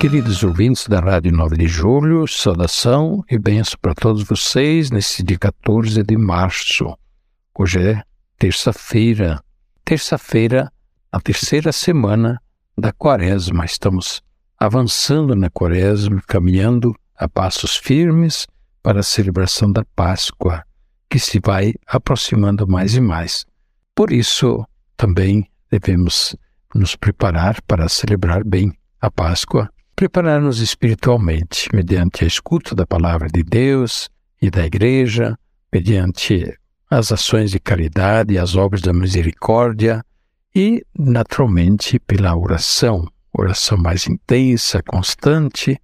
Queridos 0.00 0.42
ouvintes 0.42 0.88
da 0.88 0.98
Rádio 0.98 1.30
9 1.30 1.58
de 1.58 1.68
Julho, 1.68 2.26
saudação 2.26 3.22
e 3.30 3.38
benção 3.38 3.78
para 3.82 3.94
todos 3.94 4.22
vocês 4.22 4.90
nesse 4.90 5.22
dia 5.22 5.38
14 5.38 6.02
de 6.02 6.16
março. 6.16 6.96
Hoje 7.54 7.86
é 7.86 8.02
terça-feira, 8.38 9.44
terça-feira, 9.84 10.72
a 11.12 11.20
terceira 11.20 11.70
semana 11.70 12.40
da 12.78 12.94
quaresma. 12.94 13.66
Estamos 13.66 14.22
avançando 14.58 15.36
na 15.36 15.50
quaresma, 15.50 16.22
caminhando 16.26 16.96
a 17.14 17.28
passos 17.28 17.76
firmes 17.76 18.46
para 18.82 19.00
a 19.00 19.02
celebração 19.02 19.70
da 19.70 19.84
Páscoa, 19.94 20.64
que 21.10 21.18
se 21.18 21.38
vai 21.44 21.74
aproximando 21.86 22.66
mais 22.66 22.94
e 22.94 23.02
mais. 23.02 23.44
Por 23.94 24.10
isso, 24.12 24.64
também 24.96 25.46
devemos 25.70 26.34
nos 26.74 26.96
preparar 26.96 27.60
para 27.66 27.86
celebrar 27.86 28.42
bem 28.42 28.72
a 28.98 29.10
Páscoa 29.10 29.70
preparar-nos 30.00 30.60
espiritualmente, 30.60 31.68
mediante 31.74 32.24
a 32.24 32.26
escuta 32.26 32.74
da 32.74 32.86
palavra 32.86 33.28
de 33.28 33.42
Deus 33.42 34.08
e 34.40 34.50
da 34.50 34.64
Igreja, 34.64 35.38
mediante 35.70 36.56
as 36.90 37.12
ações 37.12 37.50
de 37.50 37.60
caridade 37.60 38.32
e 38.32 38.38
as 38.38 38.56
obras 38.56 38.80
da 38.80 38.94
misericórdia 38.94 40.02
e, 40.56 40.82
naturalmente, 40.98 41.98
pela 41.98 42.34
oração, 42.34 43.06
oração 43.30 43.76
mais 43.76 44.06
intensa, 44.06 44.82
constante, 44.82 45.78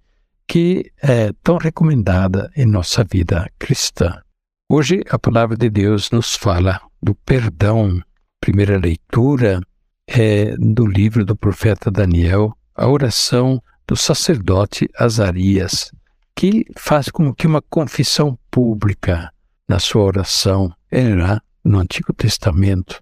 que 0.47 0.91
é 0.99 1.31
tão 1.43 1.57
recomendada 1.57 2.49
em 2.57 2.65
nossa 2.65 3.03
vida 3.03 3.47
cristã. 3.59 4.19
Hoje, 4.67 5.03
a 5.11 5.19
palavra 5.19 5.55
de 5.55 5.69
Deus 5.69 6.09
nos 6.09 6.33
fala 6.33 6.81
do 6.99 7.13
perdão. 7.13 8.01
Primeira 8.41 8.79
leitura 8.79 9.61
é 10.07 10.55
do 10.57 10.87
livro 10.87 11.23
do 11.23 11.35
profeta 11.35 11.91
Daniel, 11.91 12.57
a 12.73 12.87
oração 12.87 13.61
do 13.87 13.95
sacerdote 13.95 14.89
Azarias, 14.99 15.91
que 16.35 16.65
faz 16.77 17.09
como 17.09 17.33
que 17.33 17.47
uma 17.47 17.61
confissão 17.61 18.37
pública 18.51 19.31
na 19.67 19.79
sua 19.79 20.03
oração. 20.03 20.71
Era 20.91 21.41
no 21.63 21.79
Antigo 21.79 22.13
Testamento. 22.13 23.01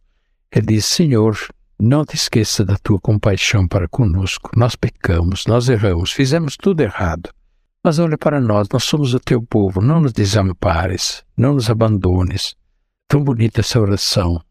Ele 0.52 0.68
diz: 0.68 0.86
Senhor, 0.86 1.38
não 1.80 2.06
te 2.06 2.16
esqueça 2.16 2.64
da 2.64 2.78
tua 2.78 3.00
compaixão 3.00 3.68
para 3.68 3.88
conosco. 3.88 4.52
Nós 4.56 4.76
pecamos, 4.76 5.46
nós 5.46 5.68
erramos, 5.68 6.12
fizemos 6.12 6.56
tudo 6.56 6.82
errado. 6.82 7.30
Mas 7.84 8.00
olha 8.00 8.18
para 8.18 8.40
nós, 8.40 8.68
nós 8.72 8.84
somos 8.84 9.14
o 9.14 9.20
teu 9.20 9.44
povo, 9.44 9.82
não 9.82 10.02
nos 10.02 10.14
desampares, 10.14 11.24
não 11.38 11.54
nos 11.54 11.70
abandones. 11.70 12.56
Tão 13.08 13.24
bonita 13.24 13.60
essa 13.62 13.80
oração. 13.80 14.42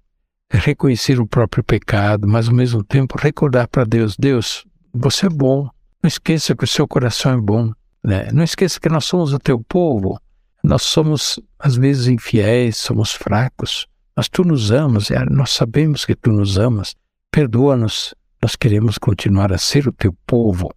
É 0.50 0.58
reconhecer 0.58 1.18
o 1.18 1.26
próprio 1.26 1.64
pecado, 1.64 2.28
mas 2.28 2.48
ao 2.48 2.54
mesmo 2.54 2.84
tempo 2.84 3.18
recordar 3.18 3.66
para 3.66 3.84
Deus: 3.84 4.14
Deus, 4.16 4.64
você 4.92 5.26
é 5.26 5.30
bom, 5.30 5.68
não 6.04 6.08
esqueça 6.08 6.54
que 6.54 6.64
o 6.64 6.66
seu 6.66 6.86
coração 6.86 7.32
é 7.32 7.40
bom. 7.40 7.72
Né? 8.04 8.30
Não 8.30 8.44
esqueça 8.44 8.78
que 8.78 8.90
nós 8.90 9.06
somos 9.06 9.32
o 9.32 9.38
teu 9.38 9.58
povo. 9.58 10.20
Nós 10.62 10.82
somos, 10.82 11.40
às 11.58 11.76
vezes, 11.76 12.08
infiéis, 12.08 12.76
somos 12.76 13.12
fracos. 13.12 13.86
Mas 14.14 14.28
tu 14.28 14.44
nos 14.44 14.70
amas, 14.70 15.08
nós 15.30 15.52
sabemos 15.52 16.04
que 16.04 16.14
tu 16.14 16.30
nos 16.30 16.58
amas. 16.58 16.94
Perdoa-nos. 17.30 18.14
Nós 18.42 18.54
queremos 18.54 18.98
continuar 18.98 19.50
a 19.50 19.56
ser 19.56 19.88
o 19.88 19.92
teu 19.92 20.14
povo. 20.26 20.70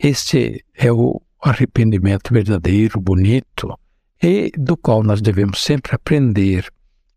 Este 0.00 0.64
é 0.74 0.90
o 0.90 1.22
arrependimento 1.40 2.34
verdadeiro, 2.34 3.00
bonito, 3.00 3.78
e 4.20 4.50
do 4.58 4.76
qual 4.76 5.04
nós 5.04 5.22
devemos 5.22 5.62
sempre 5.62 5.94
aprender. 5.94 6.68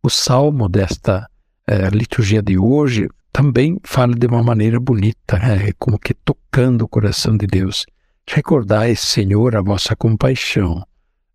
O 0.03 0.09
salmo 0.09 0.69
desta 0.69 1.27
eh, 1.65 1.89
liturgia 1.89 2.43
de 2.43 2.59
hoje 2.59 3.09
também 3.31 3.79
fala 3.83 4.13
de 4.13 4.27
uma 4.27 4.43
maneira 4.43 4.79
bonita, 4.79 5.37
né? 5.37 5.71
como 5.77 5.99
que 5.99 6.13
tocando 6.13 6.83
o 6.83 6.87
coração 6.87 7.37
de 7.37 7.47
Deus. 7.47 7.85
Recordai, 8.27 8.95
Senhor, 8.95 9.55
a 9.55 9.61
vossa 9.61 9.95
compaixão. 9.95 10.83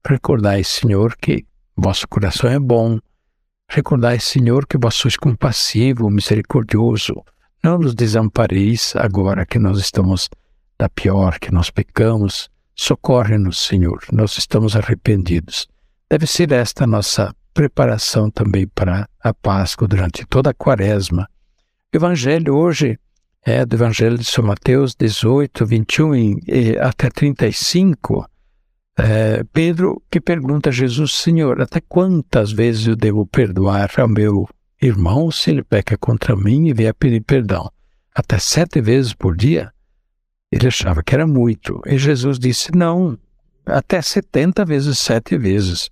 Recordai, 0.07 0.63
Senhor, 0.63 1.17
que 1.17 1.45
vosso 1.77 2.07
coração 2.07 2.51
é 2.51 2.59
bom. 2.59 2.99
Recordai, 3.69 4.21
Senhor, 4.21 4.67
que 4.67 4.79
vós 4.79 4.95
sois 4.95 5.17
compassivo, 5.17 6.11
misericordioso. 6.11 7.25
Não 7.63 7.79
nos 7.79 7.95
desampareis 7.95 8.95
agora 8.97 9.47
que 9.47 9.59
nós 9.59 9.79
estamos 9.79 10.29
da 10.79 10.89
pior, 10.89 11.39
que 11.39 11.53
nós 11.53 11.71
pecamos. 11.71 12.51
Socorre-nos, 12.77 13.59
Senhor, 13.59 14.05
nós 14.13 14.37
estamos 14.37 14.77
arrependidos. 14.77 15.67
Deve 16.11 16.27
ser 16.27 16.53
esta 16.53 16.85
a 16.85 16.87
nossa 16.87 17.35
preparação 17.55 18.31
também 18.31 18.67
para 18.67 19.09
a 19.23 19.33
Páscoa 19.33 19.89
durante 19.89 20.27
toda 20.27 20.51
a 20.51 20.55
quaresma 20.55 21.29
Evangelho 21.97 22.57
hoje 22.57 22.99
é 23.45 23.65
do 23.65 23.77
Evangelho 23.77 24.19
de 24.19 24.25
São 24.25 24.43
Mateus 24.43 24.97
18, 24.97 25.65
21 25.65 26.15
e, 26.15 26.79
até 26.81 27.09
35. 27.09 28.29
É, 28.99 29.45
Pedro 29.53 30.03
que 30.11 30.21
pergunta 30.21 30.71
a 30.71 30.73
Jesus, 30.73 31.13
Senhor, 31.13 31.61
até 31.61 31.81
quantas 31.81 32.51
vezes 32.51 32.89
eu 32.89 32.97
devo 32.97 33.25
perdoar 33.25 33.93
ao 33.97 34.09
meu 34.09 34.49
irmão 34.83 35.31
se 35.31 35.51
ele 35.51 35.63
peca 35.63 35.97
contra 35.97 36.35
mim 36.35 36.67
e 36.67 36.75
vier 36.75 36.93
pedir 36.95 37.21
perdão? 37.21 37.71
Até 38.13 38.41
sete 38.41 38.81
vezes 38.81 39.13
por 39.13 39.37
dia? 39.37 39.73
Ele 40.51 40.67
achava 40.67 41.01
que 41.01 41.15
era 41.15 41.29
muito. 41.29 41.81
E 41.87 41.97
Jesus 41.97 42.41
disse, 42.41 42.73
não, 42.75 43.17
até 43.65 44.03
setenta 44.03 44.65
vezes 44.65 44.99
sete 44.99 45.39
vezes. 45.39 45.91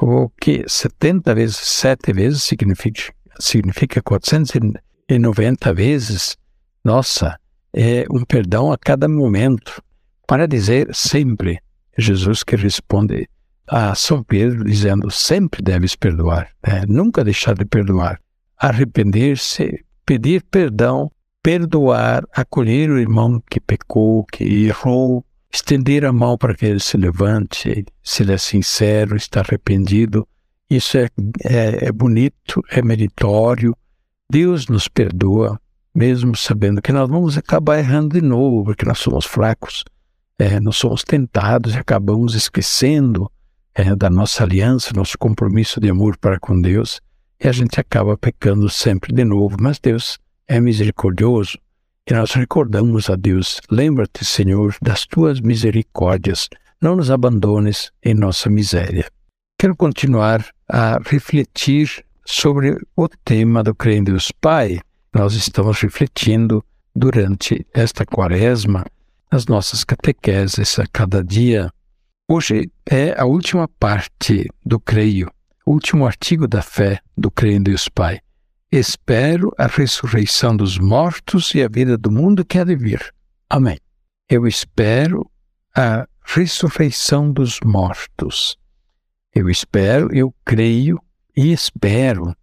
O 0.00 0.30
que 0.40 0.64
70 0.66 1.34
vezes 1.34 1.56
sete 1.56 2.12
vezes 2.12 2.44
significa, 2.44 3.12
significa 3.38 4.00
400 4.00 4.80
e 5.14 5.18
90 5.18 5.74
vezes, 5.74 6.36
nossa, 6.84 7.38
é 7.72 8.04
um 8.10 8.24
perdão 8.24 8.72
a 8.72 8.78
cada 8.78 9.08
momento, 9.08 9.82
para 10.26 10.46
dizer 10.46 10.88
sempre. 10.92 11.60
Jesus 11.98 12.42
que 12.42 12.56
responde 12.56 13.28
a 13.66 13.94
São 13.94 14.22
Pedro 14.22 14.64
dizendo: 14.64 15.10
sempre 15.10 15.60
deves 15.62 15.96
perdoar, 15.96 16.50
né? 16.66 16.84
nunca 16.88 17.24
deixar 17.24 17.54
de 17.54 17.64
perdoar. 17.64 18.20
Arrepender-se, 18.56 19.84
pedir 20.06 20.44
perdão, 20.50 21.10
perdoar, 21.42 22.24
acolher 22.32 22.90
o 22.90 22.98
irmão 22.98 23.42
que 23.50 23.60
pecou, 23.60 24.24
que 24.24 24.66
errou, 24.66 25.24
estender 25.52 26.04
a 26.04 26.12
mão 26.12 26.38
para 26.38 26.54
que 26.54 26.66
ele 26.66 26.80
se 26.80 26.96
levante, 26.96 27.84
se 28.02 28.22
ele 28.22 28.32
é 28.32 28.38
sincero, 28.38 29.16
está 29.16 29.40
arrependido. 29.40 30.26
Isso 30.68 30.96
é, 30.98 31.08
é, 31.44 31.86
é 31.86 31.92
bonito, 31.92 32.62
é 32.70 32.80
meritório, 32.80 33.76
Deus 34.30 34.68
nos 34.68 34.86
perdoa, 34.86 35.60
mesmo 35.92 36.36
sabendo 36.36 36.80
que 36.80 36.92
nós 36.92 37.08
vamos 37.08 37.36
acabar 37.36 37.80
errando 37.80 38.14
de 38.14 38.24
novo, 38.24 38.62
porque 38.64 38.86
nós 38.86 39.00
somos 39.00 39.26
fracos, 39.26 39.82
é, 40.38 40.60
nós 40.60 40.76
somos 40.76 41.02
tentados 41.02 41.74
e 41.74 41.78
acabamos 41.78 42.36
esquecendo 42.36 43.28
é, 43.74 43.96
da 43.96 44.08
nossa 44.08 44.44
aliança, 44.44 44.92
nosso 44.94 45.18
compromisso 45.18 45.80
de 45.80 45.90
amor 45.90 46.16
para 46.16 46.38
com 46.38 46.60
Deus, 46.60 47.00
e 47.42 47.48
a 47.48 47.52
gente 47.52 47.80
acaba 47.80 48.16
pecando 48.16 48.68
sempre 48.68 49.12
de 49.12 49.24
novo. 49.24 49.56
Mas 49.60 49.80
Deus 49.80 50.16
é 50.46 50.60
misericordioso 50.60 51.58
e 52.08 52.14
nós 52.14 52.32
recordamos 52.32 53.10
a 53.10 53.16
Deus: 53.16 53.60
lembra-te, 53.68 54.24
Senhor, 54.24 54.76
das 54.80 55.06
tuas 55.06 55.40
misericórdias, 55.40 56.48
não 56.80 56.94
nos 56.94 57.10
abandones 57.10 57.90
em 58.00 58.14
nossa 58.14 58.48
miséria. 58.48 59.10
Quero 59.58 59.74
continuar 59.74 60.46
a 60.68 61.00
refletir 61.04 62.04
sobre 62.30 62.76
o 62.96 63.08
tema 63.08 63.60
do 63.60 63.74
Creio 63.74 63.98
em 63.98 64.04
Deus 64.04 64.30
Pai. 64.30 64.78
Nós 65.12 65.34
estamos 65.34 65.80
refletindo 65.80 66.64
durante 66.94 67.66
esta 67.74 68.06
quaresma 68.06 68.86
nas 69.32 69.46
nossas 69.46 69.82
catequeses 69.82 70.78
a 70.78 70.86
cada 70.86 71.24
dia. 71.24 71.72
Hoje 72.28 72.70
é 72.88 73.20
a 73.20 73.24
última 73.24 73.66
parte 73.66 74.48
do 74.64 74.78
Creio, 74.78 75.28
o 75.66 75.72
último 75.72 76.06
artigo 76.06 76.46
da 76.46 76.62
fé 76.62 77.00
do 77.16 77.32
Creio 77.32 77.56
em 77.56 77.62
Deus 77.62 77.88
Pai. 77.88 78.20
Espero 78.70 79.52
a 79.58 79.66
ressurreição 79.66 80.56
dos 80.56 80.78
mortos 80.78 81.52
e 81.56 81.64
a 81.64 81.68
vida 81.68 81.98
do 81.98 82.12
mundo 82.12 82.44
que 82.44 82.58
há 82.58 82.64
de 82.64 82.76
vir. 82.76 83.12
Amém. 83.48 83.76
Eu 84.28 84.46
espero 84.46 85.28
a 85.76 86.06
ressurreição 86.24 87.32
dos 87.32 87.58
mortos. 87.64 88.56
Eu 89.34 89.50
espero, 89.50 90.14
eu 90.14 90.32
creio 90.44 91.00
e 91.36 91.52
espero 91.52 92.34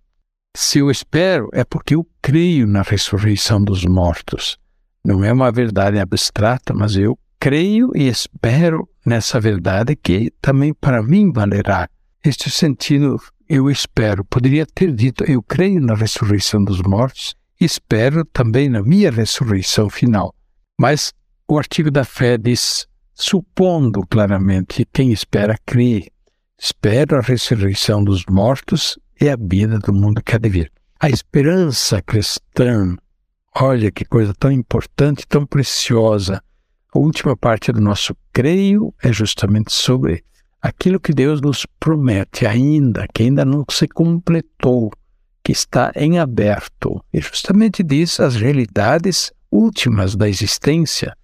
Se 0.55 0.79
eu 0.79 0.89
espero, 0.89 1.49
é 1.53 1.63
porque 1.63 1.95
eu 1.95 2.07
creio 2.21 2.65
na 2.65 2.81
ressurreição 2.81 3.63
dos 3.63 3.85
mortos. 3.85 4.57
Não 5.05 5.23
é 5.23 5.31
uma 5.31 5.51
verdade 5.51 5.99
abstrata, 5.99 6.73
mas 6.73 6.95
eu 6.95 7.17
creio 7.39 7.91
e 7.95 8.07
espero 8.07 8.89
nessa 9.05 9.39
verdade 9.39 9.95
que 9.95 10.31
também 10.41 10.73
para 10.73 11.03
mim 11.03 11.31
valerá. 11.31 11.87
Este 12.23 12.49
sentido, 12.49 13.17
eu 13.47 13.69
espero. 13.69 14.25
Poderia 14.25 14.65
ter 14.65 14.91
dito, 14.91 15.23
eu 15.23 15.41
creio 15.41 15.79
na 15.79 15.93
ressurreição 15.93 16.63
dos 16.63 16.81
mortos, 16.81 17.35
espero 17.59 18.25
também 18.25 18.67
na 18.67 18.81
minha 18.81 19.11
ressurreição 19.11 19.89
final. 19.89 20.33
Mas 20.79 21.13
o 21.47 21.57
artigo 21.57 21.89
da 21.89 22.03
fé 22.03 22.37
diz, 22.37 22.87
supondo 23.13 24.01
claramente 24.07 24.67
que 24.67 24.85
quem 24.85 25.11
espera 25.11 25.57
crê, 25.65 26.07
espera 26.59 27.19
a 27.19 27.21
ressurreição 27.21 28.03
dos 28.03 28.25
mortos 28.29 28.97
e 29.21 29.29
a 29.29 29.35
vida 29.35 29.77
do 29.79 29.93
mundo 29.93 30.21
que 30.23 30.35
há 30.35 30.37
de 30.37 30.49
vir. 30.49 30.71
A 30.99 31.09
esperança 31.09 32.01
cristã, 32.01 32.95
olha 33.55 33.91
que 33.91 34.03
coisa 34.03 34.33
tão 34.33 34.51
importante, 34.51 35.27
tão 35.27 35.45
preciosa. 35.45 36.41
A 36.93 36.97
última 36.97 37.37
parte 37.37 37.71
do 37.71 37.79
nosso 37.79 38.15
creio 38.33 38.93
é 39.03 39.13
justamente 39.13 39.71
sobre 39.71 40.23
aquilo 40.61 40.99
que 40.99 41.13
Deus 41.13 41.39
nos 41.39 41.65
promete 41.79 42.45
ainda, 42.47 43.07
que 43.13 43.23
ainda 43.23 43.45
não 43.45 43.63
se 43.69 43.87
completou, 43.87 44.91
que 45.43 45.51
está 45.51 45.91
em 45.95 46.17
aberto. 46.17 47.03
E 47.13 47.21
justamente 47.21 47.83
diz 47.83 48.19
as 48.19 48.35
realidades 48.35 49.31
últimas 49.51 50.15
da 50.15 50.27
existência. 50.27 51.15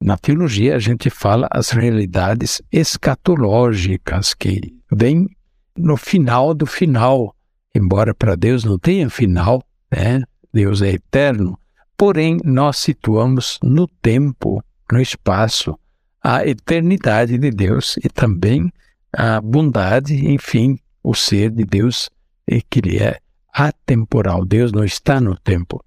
Na 0.00 0.18
teologia, 0.18 0.76
a 0.76 0.78
gente 0.78 1.08
fala 1.08 1.48
as 1.50 1.70
realidades 1.70 2.60
escatológicas 2.70 4.34
que 4.34 4.74
vêm 4.92 5.28
no 5.76 5.96
final 5.96 6.54
do 6.54 6.66
final. 6.66 7.34
Embora 7.74 8.14
para 8.14 8.36
Deus 8.36 8.64
não 8.64 8.78
tenha 8.78 9.08
final, 9.08 9.62
né? 9.90 10.22
Deus 10.52 10.82
é 10.82 10.90
eterno, 10.90 11.58
porém 11.96 12.38
nós 12.44 12.76
situamos 12.76 13.58
no 13.62 13.88
tempo, 13.88 14.62
no 14.90 15.00
espaço, 15.00 15.78
a 16.22 16.46
eternidade 16.46 17.38
de 17.38 17.50
Deus 17.50 17.96
e 18.04 18.08
também 18.08 18.70
a 19.12 19.40
bondade, 19.40 20.14
enfim, 20.28 20.78
o 21.02 21.14
ser 21.14 21.50
de 21.50 21.64
Deus, 21.64 22.10
que 22.68 22.80
ele 22.80 22.98
é 22.98 23.18
atemporal. 23.52 24.44
Deus 24.44 24.72
não 24.72 24.84
está 24.84 25.20
no 25.20 25.36
tempo. 25.36 25.82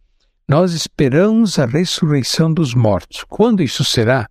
Nós 0.48 0.74
esperamos 0.74 1.58
a 1.58 1.66
ressurreição 1.66 2.54
dos 2.54 2.74
mortos. 2.74 3.24
Quando 3.28 3.64
isso 3.64 3.84
será? 3.84 4.28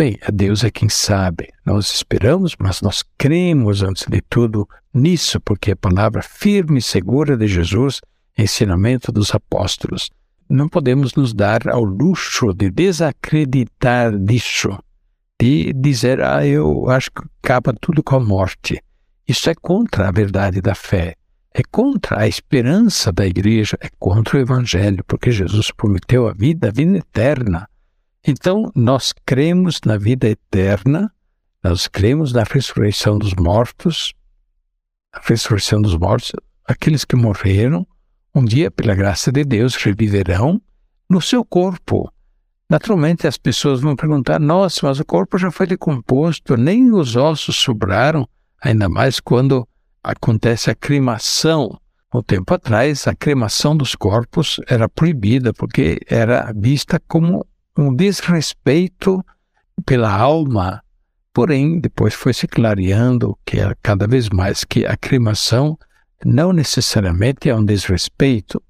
Bem, 0.00 0.16
a 0.26 0.30
Deus 0.30 0.64
é 0.64 0.70
quem 0.70 0.88
sabe. 0.88 1.50
Nós 1.62 1.92
esperamos, 1.92 2.56
mas 2.58 2.80
nós 2.80 3.04
cremos, 3.18 3.82
antes 3.82 4.06
de 4.08 4.22
tudo, 4.30 4.66
nisso, 4.94 5.38
porque 5.42 5.72
a 5.72 5.76
palavra 5.76 6.22
firme 6.22 6.78
e 6.78 6.82
segura 6.82 7.36
de 7.36 7.46
Jesus, 7.46 8.00
ensinamento 8.38 9.12
dos 9.12 9.34
apóstolos. 9.34 10.08
Não 10.48 10.70
podemos 10.70 11.14
nos 11.14 11.34
dar 11.34 11.68
ao 11.68 11.84
luxo 11.84 12.54
de 12.54 12.70
desacreditar 12.70 14.18
disso, 14.18 14.70
de 15.38 15.70
dizer, 15.74 16.22
ah, 16.22 16.46
eu 16.46 16.88
acho 16.88 17.10
que 17.10 17.22
acaba 17.42 17.74
tudo 17.78 18.02
com 18.02 18.16
a 18.16 18.20
morte. 18.20 18.82
Isso 19.28 19.50
é 19.50 19.54
contra 19.54 20.08
a 20.08 20.10
verdade 20.10 20.62
da 20.62 20.74
fé 20.74 21.14
é 21.52 21.62
contra 21.70 22.20
a 22.20 22.28
esperança 22.28 23.10
da 23.12 23.26
igreja, 23.26 23.76
é 23.80 23.88
contra 23.98 24.38
o 24.38 24.40
evangelho, 24.40 25.02
porque 25.04 25.32
Jesus 25.32 25.70
prometeu 25.72 26.28
a 26.28 26.32
vida, 26.32 26.68
a 26.68 26.70
vida 26.70 26.98
eterna. 26.98 27.68
Então, 28.26 28.70
nós 28.74 29.12
cremos 29.24 29.80
na 29.84 29.96
vida 29.96 30.28
eterna, 30.28 31.12
nós 31.64 31.88
cremos 31.88 32.32
na 32.32 32.42
ressurreição 32.42 33.18
dos 33.18 33.34
mortos, 33.34 34.12
a 35.12 35.20
ressurreição 35.22 35.80
dos 35.80 35.96
mortos, 35.96 36.32
aqueles 36.64 37.04
que 37.04 37.16
morreram, 37.16 37.86
um 38.34 38.44
dia, 38.44 38.70
pela 38.70 38.94
graça 38.94 39.32
de 39.32 39.42
Deus, 39.44 39.74
reviverão 39.74 40.60
no 41.08 41.20
seu 41.20 41.44
corpo. 41.44 42.12
Naturalmente, 42.68 43.26
as 43.26 43.36
pessoas 43.36 43.80
vão 43.80 43.96
perguntar: 43.96 44.38
nossa, 44.38 44.86
mas 44.86 45.00
o 45.00 45.04
corpo 45.04 45.36
já 45.36 45.50
foi 45.50 45.66
decomposto, 45.66 46.56
nem 46.56 46.92
os 46.92 47.16
ossos 47.16 47.56
sobraram, 47.56 48.28
ainda 48.62 48.88
mais 48.88 49.18
quando 49.18 49.66
acontece 50.02 50.70
a 50.70 50.74
cremação. 50.74 51.80
Um 52.14 52.22
tempo 52.22 52.54
atrás, 52.54 53.06
a 53.08 53.14
cremação 53.14 53.76
dos 53.76 53.94
corpos 53.94 54.60
era 54.68 54.88
proibida 54.88 55.52
porque 55.52 55.98
era 56.08 56.52
vista 56.56 57.00
como 57.08 57.46
um 57.76 57.94
desrespeito 57.94 59.24
pela 59.84 60.12
alma. 60.12 60.82
Porém, 61.32 61.80
depois 61.80 62.14
foi 62.14 62.32
se 62.32 62.46
clareando 62.46 63.38
que 63.44 63.60
é 63.60 63.74
cada 63.82 64.06
vez 64.06 64.28
mais 64.28 64.64
que 64.64 64.84
a 64.84 64.96
cremação 64.96 65.78
não 66.24 66.52
necessariamente 66.52 67.48
é 67.48 67.54
um 67.54 67.64
desrespeito. 67.64 68.62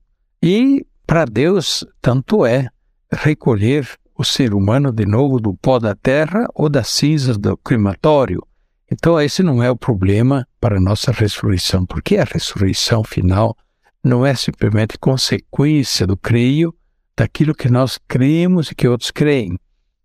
E 0.43 0.87
para 1.06 1.25
Deus, 1.25 1.85
tanto 2.00 2.47
é 2.47 2.69
recolher 3.12 3.88
o 4.17 4.25
ser 4.25 4.55
humano 4.55 4.93
de 4.93 5.06
novo 5.06 5.41
do 5.41 5.55
pó 5.55 5.79
da 5.79 5.94
terra 5.94 6.46
ou 6.55 6.69
das 6.69 6.88
cinzas 6.88 7.38
do 7.38 7.56
crematório. 7.56 8.46
Então, 8.93 9.20
esse 9.20 9.43
não 9.43 9.62
é 9.62 9.70
o 9.70 9.76
problema 9.76 10.46
para 10.61 10.76
a 10.76 10.81
nossa 10.81 11.12
ressurreição, 11.12 11.87
porque 11.87 12.17
a 12.17 12.25
ressurreição 12.25 13.03
final 13.03 13.56
não 14.03 14.26
é 14.26 14.35
simplesmente 14.35 14.99
consequência 14.99 16.06
do 16.06 16.17
creio, 16.17 16.75
daquilo 17.20 17.55
que 17.55 17.69
nós 17.69 17.99
cremos 18.08 18.70
e 18.70 18.75
que 18.75 18.88
outros 18.88 19.11
creem. 19.11 19.58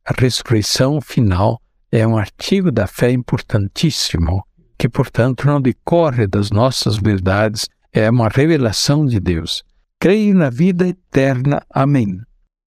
A 0.06 0.14
ressurreição 0.22 1.00
final 1.00 1.62
é 1.90 2.06
um 2.06 2.18
artigo 2.18 2.70
da 2.70 2.88
fé 2.88 3.10
importantíssimo, 3.10 4.44
que, 4.78 4.90
portanto, 4.90 5.48
não 5.48 5.62
decorre 5.62 6.28
das 6.28 6.50
nossas 6.52 6.98
verdades, 6.98 7.70
é 7.94 8.10
uma 8.10 8.28
revelação 8.28 9.06
de 9.06 9.22
Deus. 9.22 9.64
Creio 9.98 10.36
na 10.36 10.50
vida 10.50 10.90
eterna. 10.90 11.66
Amém. 11.70 12.20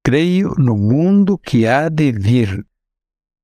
Creio 0.03 0.55
no 0.57 0.79
mundo 0.79 1.37
que 1.37 1.67
há 1.67 1.91
de 1.91 2.11
vir. 2.11 2.65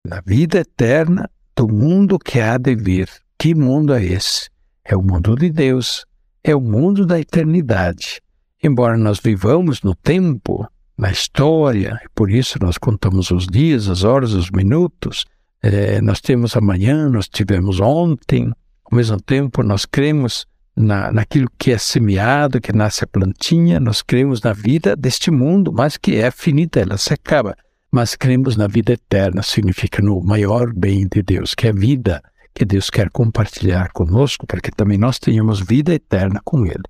Na 0.08 0.22
vida 0.24 0.60
eterna 0.60 1.28
do 1.54 1.68
mundo 1.68 2.18
que 2.18 2.40
há 2.40 2.56
de 2.56 2.74
vir. 2.74 3.10
Que 3.38 3.54
mundo 3.54 3.92
é 3.92 4.02
esse? 4.02 4.48
É 4.82 4.96
o 4.96 5.02
mundo 5.02 5.36
de 5.36 5.50
Deus, 5.50 6.06
é 6.42 6.56
o 6.56 6.62
mundo 6.62 7.04
da 7.04 7.20
eternidade. 7.20 8.22
Embora 8.62 8.96
nós 8.96 9.20
vivamos 9.20 9.82
no 9.82 9.94
tempo, 9.94 10.66
na 10.96 11.10
história, 11.10 12.00
por 12.14 12.30
isso 12.30 12.58
nós 12.60 12.78
contamos 12.78 13.30
os 13.30 13.46
dias, 13.46 13.88
as 13.88 14.04
horas, 14.04 14.32
os 14.32 14.50
minutos, 14.50 15.24
é, 15.62 16.00
nós 16.00 16.20
temos 16.20 16.56
amanhã, 16.56 17.08
nós 17.08 17.28
tivemos 17.28 17.80
ontem, 17.80 18.52
ao 18.84 18.96
mesmo 18.96 19.20
tempo 19.20 19.62
nós 19.62 19.84
cremos 19.84 20.46
na, 20.76 21.12
naquilo 21.12 21.48
que 21.58 21.72
é 21.72 21.78
semeado, 21.78 22.60
que 22.60 22.72
nasce 22.72 23.04
a 23.04 23.06
plantinha, 23.06 23.80
nós 23.80 24.02
cremos 24.02 24.42
na 24.42 24.52
vida 24.52 24.94
deste 24.94 25.30
mundo, 25.30 25.72
mas 25.72 25.96
que 25.96 26.16
é 26.16 26.30
finita, 26.30 26.80
ela 26.80 26.96
se 26.96 27.12
acaba. 27.12 27.56
Mas 27.90 28.16
cremos 28.16 28.56
na 28.56 28.66
vida 28.66 28.92
eterna, 28.92 29.42
significa 29.42 30.02
no 30.02 30.20
maior 30.20 30.72
bem 30.72 31.06
de 31.06 31.22
Deus, 31.22 31.54
que 31.54 31.66
é 31.66 31.70
a 31.70 31.74
vida 31.74 32.22
que 32.52 32.64
Deus 32.64 32.90
quer 32.90 33.08
compartilhar 33.10 33.90
conosco, 33.92 34.46
para 34.46 34.60
que 34.60 34.70
também 34.70 34.98
nós 34.98 35.18
tenhamos 35.18 35.60
vida 35.60 35.94
eterna 35.94 36.40
com 36.44 36.66
Ele. 36.66 36.82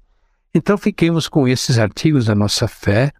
Então 0.55 0.77
fiquemos 0.79 1.29
com 1.29 1.47
esses 1.47 1.79
artigos 1.79 2.27
da 2.27 2.35
nossa 2.35 2.67
fé 2.67 3.13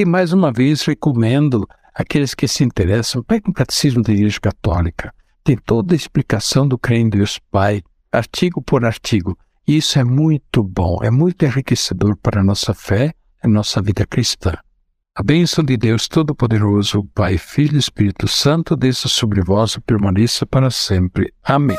e 0.00 0.04
mais 0.04 0.32
uma 0.32 0.50
vez 0.50 0.82
recomendo 0.82 1.68
aqueles 1.94 2.34
que 2.34 2.48
se 2.48 2.64
interessam, 2.64 3.22
peguem 3.22 3.50
o 3.50 3.54
Catecismo 3.54 4.02
da 4.02 4.12
Igreja 4.12 4.40
Católica, 4.40 5.12
tem 5.44 5.56
toda 5.56 5.94
a 5.94 5.96
explicação 5.96 6.66
do 6.66 6.78
crer 6.78 7.00
em 7.00 7.08
Deus 7.08 7.38
Pai, 7.50 7.82
artigo 8.10 8.62
por 8.62 8.84
artigo. 8.84 9.36
E 9.66 9.76
isso 9.76 9.98
é 9.98 10.04
muito 10.04 10.62
bom, 10.62 10.98
é 11.02 11.10
muito 11.10 11.44
enriquecedor 11.44 12.16
para 12.16 12.40
a 12.40 12.44
nossa 12.44 12.72
fé 12.72 13.12
e 13.44 13.48
nossa 13.48 13.82
vida 13.82 14.06
cristã. 14.06 14.54
A 15.14 15.22
bênção 15.22 15.62
de 15.62 15.76
Deus 15.76 16.08
Todo-Poderoso, 16.08 17.04
Pai, 17.14 17.36
Filho 17.36 17.76
e 17.76 17.78
Espírito 17.78 18.26
Santo, 18.26 18.76
desça 18.76 19.08
sobre 19.08 19.42
vós 19.42 19.72
e 19.72 19.80
permaneça 19.80 20.46
para 20.46 20.70
sempre. 20.70 21.32
Amém. 21.44 21.76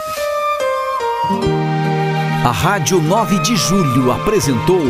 A 2.46 2.52
Rádio 2.52 3.02
9 3.02 3.40
de 3.40 3.56
Julho 3.56 4.12
apresentou 4.12 4.82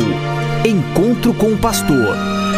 Encontro 0.64 1.34
com 1.34 1.52
o 1.52 1.58
Pastor, 1.58 2.31